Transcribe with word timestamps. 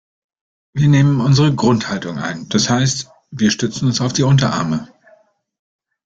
Wir 0.73 0.87
nehmen 0.87 1.21
unsere 1.21 1.53
Grundhaltung 1.53 2.17
ein, 2.17 2.49
das 2.49 2.71
heißt 2.71 3.11
wir 3.29 3.51
stützen 3.51 3.85
uns 3.85 4.01
auf 4.01 4.13
die 4.13 4.23
Unterarme. 4.23 4.87